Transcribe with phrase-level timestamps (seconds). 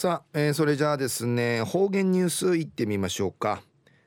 [0.00, 3.60] さあ、えー、それじゃあですね方言ニュースいってみましょうか。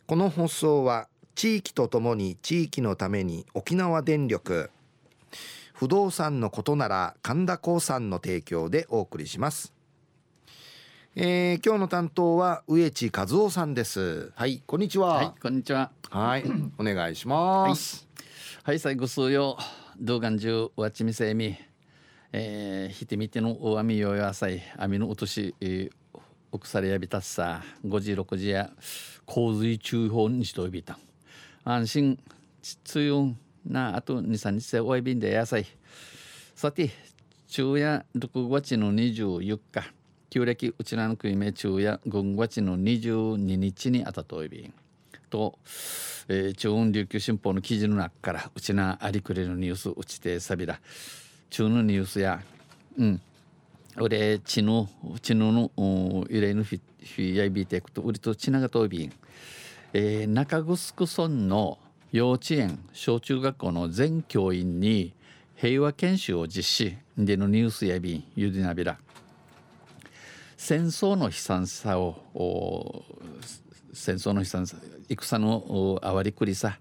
[0.07, 4.71] この放送は地域とともに地域のために沖縄電力
[5.71, 9.71] 不動産のことなら神田興産の提供でお送りします。
[11.15, 14.31] えー、今日の担当は植地和夫さんです。
[14.33, 15.13] はいこんにちは。
[15.13, 15.91] はいこんにちは。
[16.09, 16.43] はい
[16.79, 18.07] お願いします、
[18.63, 19.59] はい、はい、最後数曜
[19.99, 21.55] 動画中わちみせみ
[22.35, 26.19] えー、ひてみての大網よやさい網の落とし、えー、
[26.51, 28.71] おくされやびたっさ5時6時や
[29.27, 30.97] 洪水注意報にしといびた。
[31.63, 32.19] 安心
[32.83, 33.35] つゆ
[33.67, 35.67] なあと23日でおいびんでやさい。
[36.55, 36.89] さて
[37.47, 39.93] 昼夜6月の24日
[40.31, 44.73] 旧暦うちらの国名中夜5月の22日にあたといびん。
[45.29, 45.59] と、
[46.27, 50.79] えー、中央琉球新報の記事の中からうちなありくれるニュースうちてさびら。
[51.53, 52.41] 中のニュースや。
[52.97, 53.21] うん。
[53.99, 54.89] 俺血の
[55.21, 55.71] 血のの
[56.27, 59.13] 揺れのフィやびていくと売りと血長とびん、
[59.93, 61.77] えー、中城村の
[62.11, 65.13] 幼稚園小中学校の全教員に
[65.55, 66.97] 平和研修を実施。
[67.15, 68.97] でのニュースやびんゆでなびら。
[70.57, 73.05] 戦争の悲惨さを
[73.93, 76.79] 戦争の悲惨さ戦のあわりくりさ。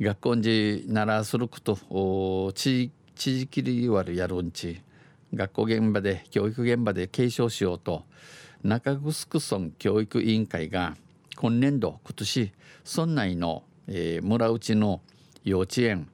[0.00, 4.80] 学校にならすること地域地域リワルやるんち。
[5.34, 8.04] 学校現場で教育現場で継承しようと
[8.62, 10.96] 中城村教育委員会が
[11.36, 12.52] 今年度今年
[12.96, 15.00] 村内の、えー、村内の
[15.44, 16.08] 幼稚園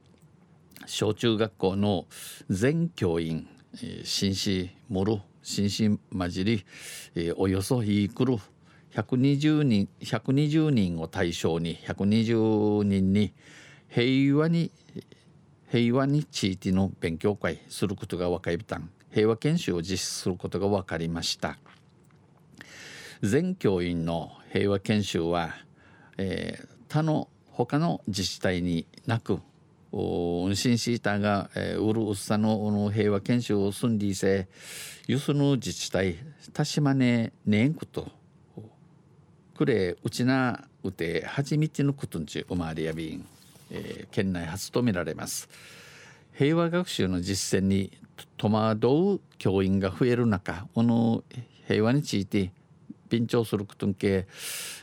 [0.85, 2.05] 小中学校の
[2.49, 6.65] 全教員、えー、紳士もる紳士混じり、
[7.15, 8.37] えー、およそいくる
[8.93, 13.33] 120人120人を対象に120人に
[13.87, 14.71] 平和に
[15.71, 21.57] 平和に地域の勉強会することが分かりたん平和研修を実施することが分かりました。
[23.21, 25.53] 全教員の平和研修は、
[26.17, 29.39] えー、他の他の自治体になく
[29.93, 34.47] 運賃シーターが、えー、ウルウッサの平和研修を済んでいせ
[35.07, 36.15] ユスの自治体
[36.51, 38.07] たしまねねんこと
[39.55, 43.25] くれうちなうて初めてのことんち生まれやびん。
[43.71, 45.49] えー、県内初とみられます。
[46.33, 47.91] 平和学習の実践に
[48.37, 51.23] 戸惑う教員が増える中この
[51.67, 52.51] 平和について
[53.09, 54.27] 便調することんけ、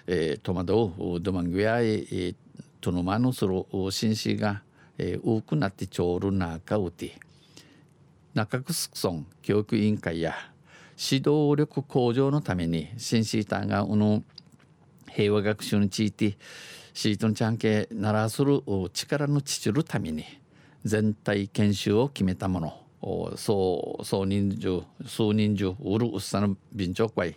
[0.06, 2.34] えー、戸惑うドマングや、えー、
[2.80, 4.62] とのまのする紳士が、
[4.98, 7.18] えー、多くなってちょうるなかうて
[8.34, 10.34] 中城村教育委員会や
[10.96, 14.22] 指導力向上のために紳士たがこの
[15.10, 16.36] 平和学習について
[16.98, 18.60] シートンちゃんけならする
[18.92, 20.24] 力のちちるために
[20.82, 22.58] 全体研修を決めたも
[23.00, 23.36] の。
[23.36, 27.36] 総総人数数人数うるうっさの便長会、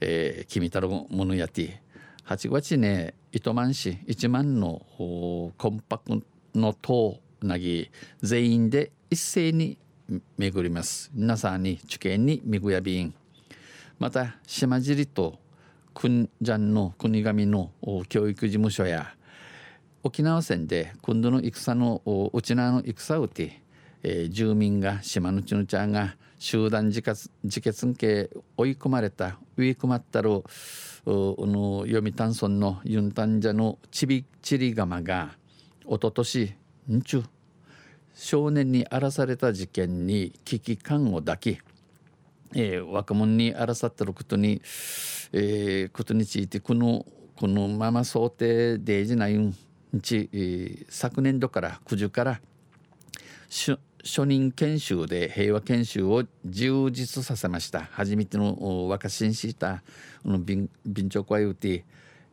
[0.00, 1.80] えー、決めたるものやて。
[2.26, 6.24] 8月ね糸満市1万のコンパク
[6.56, 7.88] の塔なぎ
[8.22, 9.78] 全員で一斉に
[10.36, 11.12] 巡ります。
[11.14, 13.14] 皆さんに受験にみぐやびん。
[14.00, 15.38] また島尻と
[15.94, 17.70] 国ジャンの国神の
[18.08, 19.14] 教育事務所や
[20.02, 22.02] 沖縄戦で今度の戦の
[22.32, 23.60] 内縄の戦をて、
[24.02, 30.42] えー、住民が島のちぬちゃんが集団自決自決んけ追い込まれた追い込まったる
[31.06, 35.32] の読谷村のユンタンジャのちびちり釜が
[35.84, 36.54] おととし
[36.90, 37.24] んちゅ
[38.14, 41.58] 少年に荒らされた事件に危機感を抱き
[42.54, 44.60] えー、若者に争ってることに、
[45.32, 47.06] えー、ことについてこの
[47.36, 49.54] このまま想定でじないん
[50.02, 52.40] ち、えー、昨年度から9時から
[54.04, 57.80] 初任研修で平和研修を充実させました。
[57.92, 59.82] 初めての若新した
[60.24, 60.68] 便
[61.08, 61.84] 長会うて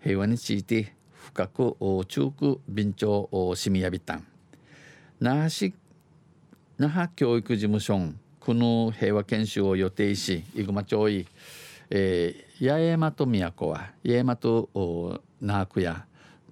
[0.02, 4.16] 平和について深く中く便長しみやびた。
[4.16, 4.28] ん
[5.20, 5.74] 那覇市
[6.78, 8.27] 那覇教育事務所。
[8.48, 11.28] この平和研修を予定し生駒町医、
[11.90, 16.06] えー、八重山と都は八重山と那覇区や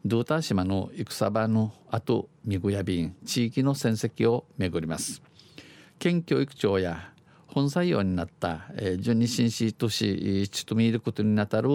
[0.03, 5.21] ドーター島の戦場の後みぐや便地域の戦績を巡ります。
[5.97, 7.13] 県教育庁や
[7.47, 11.69] 本採用になった、えー、順に新シートしちとみることになたる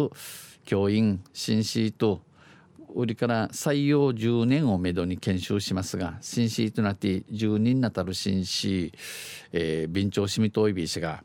[0.66, 2.20] 教員新シート
[2.94, 8.92] 売りから採用10年をめどに研修しますが新シとなって10人なたる新市、
[9.52, 11.22] えー、備長しみといびしが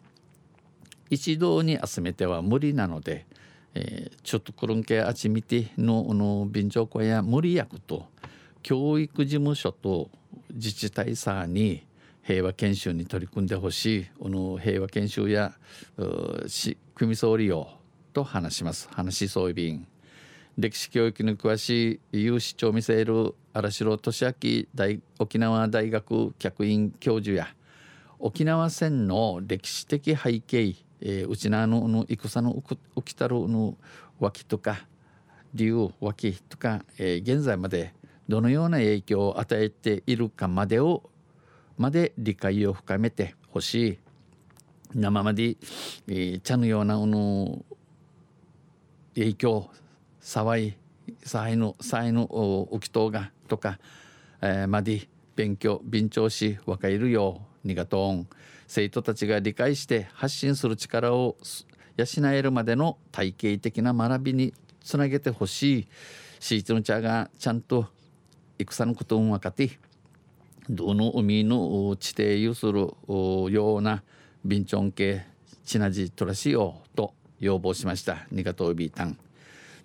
[1.10, 3.26] 一堂に集めては無理なので、
[3.74, 8.08] えー、ちょっとこるんけあちみてのの備長小や無理役と
[8.64, 10.10] 教育事務所と
[10.54, 11.86] 自治体さに
[12.24, 15.54] 平和研修に取り組んでほしいこの平和研修や
[16.96, 17.70] 組総理よ
[18.14, 18.90] と話します。
[18.92, 19.86] 話しそういびん
[20.58, 27.50] 歴史教育に詳しい有志長見せる荒城俊明大沖縄大学客員教授や
[28.20, 32.64] 沖縄戦の歴史的背景、えー、うちのの戦の
[32.96, 33.76] 起きたるの
[34.20, 34.86] 脇とか
[35.54, 37.94] 理由脇とか、えー、現在まで
[38.30, 41.10] どのような影響を与えているかまでを
[41.78, 44.00] まで理解を深めてほしい。
[44.94, 45.58] 生まで、
[46.08, 47.66] えー、茶のようなの
[49.16, 49.70] 影響
[50.26, 50.74] 騒い
[51.24, 53.78] 才の才の起きとうがとか、
[54.42, 58.28] えー、まで勉強便調し若いるようにがとん。
[58.68, 61.38] 生徒たちが理解して発信する力を
[61.98, 65.88] 養えるまでの体系的な学びにつなげてほしい。
[66.40, 67.86] シーツの茶がちゃんと
[68.58, 69.78] 戦のことを分かって
[70.70, 74.02] どの海の地底有するような
[74.44, 75.26] ビンチョン系
[75.64, 78.26] チナジトラシオと要望しました。
[78.32, 79.18] ニガトビータン。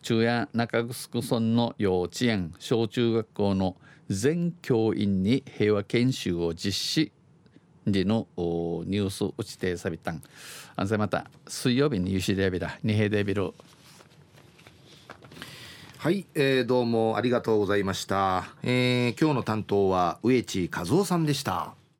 [0.02, 3.76] 中夜中城村の幼稚園小中学校の
[4.08, 7.12] 全教員に平和研修を実施。
[7.86, 10.22] 時のニュース打ちてさびたん。
[10.76, 13.52] あんまた水曜日にユシデビラ二平デビル。
[15.98, 21.74] はい、えー、どうもありがとうございました、えー、今日の担当は植地和夫さんでした。